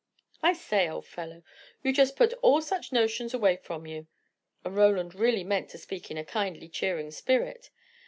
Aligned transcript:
"I 0.41 0.53
say, 0.53 0.89
old 0.89 1.05
fellow, 1.05 1.43
you 1.83 1.93
just 1.93 2.15
put 2.15 2.33
all 2.41 2.59
such 2.63 2.91
notions 2.91 3.35
away 3.35 3.55
from 3.57 3.85
you" 3.85 4.07
and 4.65 4.75
Roland 4.75 5.13
really 5.13 5.43
meant 5.43 5.69
to 5.69 5.77
speak 5.77 6.09
in 6.09 6.17
a 6.17 6.25
kindly, 6.25 6.69
cheering 6.69 7.11
spirit. 7.11 7.69